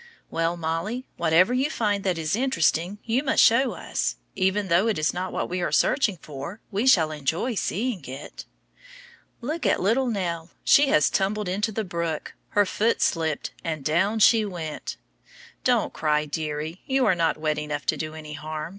[0.31, 4.15] Well, Mollie, whatever you find that is interesting you must show us.
[4.35, 8.45] Even though it is not what we are searching for, we shall enjoy seeing it.
[9.41, 10.49] Look at little Nell!
[10.63, 12.33] She has tumbled into the brook.
[12.49, 14.97] Her foot slipped, and down she went.
[15.63, 18.69] Don't cry, deary, you are not wet enough to do any harm.